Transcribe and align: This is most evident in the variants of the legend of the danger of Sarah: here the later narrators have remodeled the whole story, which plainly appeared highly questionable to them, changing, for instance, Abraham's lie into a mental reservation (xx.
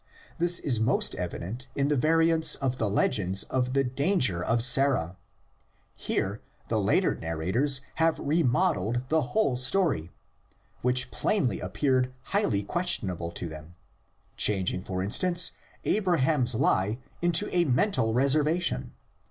This 0.39 0.57
is 0.59 0.79
most 0.79 1.13
evident 1.13 1.67
in 1.75 1.87
the 1.89 1.95
variants 1.95 2.55
of 2.55 2.79
the 2.79 2.89
legend 2.89 3.43
of 3.51 3.73
the 3.73 3.83
danger 3.83 4.43
of 4.43 4.63
Sarah: 4.63 5.15
here 5.93 6.41
the 6.69 6.79
later 6.81 7.13
narrators 7.13 7.81
have 8.01 8.17
remodeled 8.17 9.07
the 9.09 9.21
whole 9.21 9.55
story, 9.55 10.09
which 10.81 11.11
plainly 11.11 11.59
appeared 11.59 12.11
highly 12.23 12.63
questionable 12.63 13.29
to 13.33 13.47
them, 13.47 13.75
changing, 14.37 14.81
for 14.83 15.03
instance, 15.03 15.51
Abraham's 15.85 16.55
lie 16.55 16.97
into 17.21 17.47
a 17.55 17.65
mental 17.65 18.11
reservation 18.11 18.81
(xx. 18.81 18.91